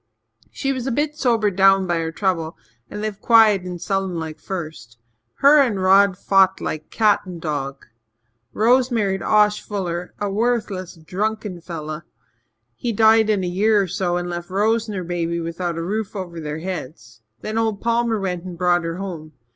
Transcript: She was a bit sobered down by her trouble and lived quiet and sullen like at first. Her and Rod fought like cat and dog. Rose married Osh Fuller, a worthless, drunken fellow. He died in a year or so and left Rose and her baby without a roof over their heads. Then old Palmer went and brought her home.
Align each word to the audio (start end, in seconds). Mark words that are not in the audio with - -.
She 0.49 0.73
was 0.73 0.87
a 0.87 0.91
bit 0.91 1.15
sobered 1.15 1.55
down 1.55 1.85
by 1.85 1.97
her 1.99 2.11
trouble 2.11 2.57
and 2.89 3.01
lived 3.01 3.21
quiet 3.21 3.61
and 3.61 3.79
sullen 3.79 4.17
like 4.17 4.37
at 4.37 4.41
first. 4.41 4.97
Her 5.41 5.61
and 5.61 5.79
Rod 5.79 6.17
fought 6.17 6.59
like 6.59 6.89
cat 6.89 7.21
and 7.27 7.39
dog. 7.39 7.85
Rose 8.51 8.89
married 8.89 9.21
Osh 9.21 9.61
Fuller, 9.61 10.15
a 10.19 10.27
worthless, 10.27 10.95
drunken 10.95 11.61
fellow. 11.61 12.01
He 12.73 12.91
died 12.91 13.29
in 13.29 13.43
a 13.43 13.47
year 13.47 13.79
or 13.79 13.87
so 13.87 14.17
and 14.17 14.27
left 14.27 14.49
Rose 14.49 14.87
and 14.87 14.97
her 14.97 15.03
baby 15.03 15.39
without 15.39 15.77
a 15.77 15.83
roof 15.83 16.15
over 16.15 16.39
their 16.39 16.57
heads. 16.61 17.21
Then 17.41 17.59
old 17.59 17.79
Palmer 17.79 18.19
went 18.19 18.43
and 18.43 18.57
brought 18.57 18.83
her 18.83 18.95
home. 18.97 19.33